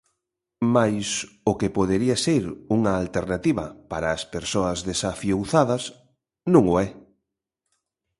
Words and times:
Mais 0.75 1.07
o 1.51 1.53
que 1.59 1.73
podería 1.77 2.17
ser 2.25 2.43
unha 2.75 2.91
alternativa 3.03 3.65
para 3.91 4.07
as 4.15 4.23
persoas 4.35 4.77
desafiuzadas, 4.89 5.83
non 6.53 6.63
o 6.73 6.75
é. 6.85 6.87